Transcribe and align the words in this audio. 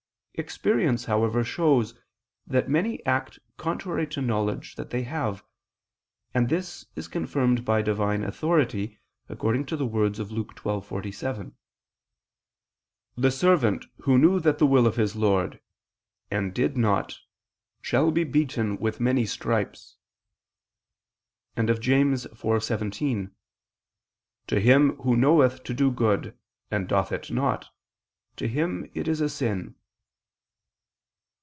Experience, 0.35 1.05
however, 1.05 1.43
shows 1.43 1.93
that 2.47 2.67
many 2.69 3.05
act 3.05 3.37
contrary 3.57 4.07
to 4.07 4.21
the 4.21 4.25
knowledge 4.25 4.73
that 4.75 4.89
they 4.89 5.03
have, 5.03 5.43
and 6.33 6.49
this 6.49 6.85
is 6.95 7.07
confirmed 7.07 7.63
by 7.63 7.81
Divine 7.83 8.23
authority, 8.23 8.97
according 9.29 9.67
to 9.67 9.77
the 9.77 9.85
words 9.85 10.17
of 10.17 10.31
Luke 10.31 10.55
12:47: 10.55 11.53
"The 13.17 13.29
servant 13.29 13.85
who 13.97 14.17
knew 14.17 14.39
that 14.39 14.57
the 14.57 14.65
will 14.65 14.87
of 14.87 14.95
his 14.95 15.15
lord... 15.15 15.61
and 16.31 16.55
did 16.55 16.75
not... 16.75 17.19
shall 17.79 18.09
be 18.09 18.23
beaten 18.23 18.77
with 18.77 18.99
many 18.99 19.25
stripes," 19.27 19.97
and 21.55 21.69
of 21.69 21.79
James 21.79 22.25
4:17: 22.27 23.31
"To 24.47 24.59
him... 24.59 24.95
who 25.01 25.15
knoweth 25.15 25.63
to 25.65 25.73
do 25.75 25.91
good, 25.91 26.35
and 26.71 26.87
doth 26.87 27.11
it 27.11 27.29
not, 27.29 27.69
to 28.37 28.47
him 28.47 28.89
it 28.95 29.07
is 29.07 29.21
a 29.21 29.29
sin." 29.29 29.75